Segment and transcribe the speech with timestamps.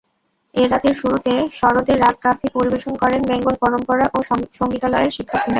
[0.55, 4.05] এ রাতের শুরুতে সরোদে রাগ কাফি পরিবেশন করেন বেঙ্গল পরম্পরা
[4.59, 5.49] সংগীতালয়ের শিক্ষার্থীরা।